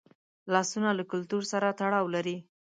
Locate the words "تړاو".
1.79-2.05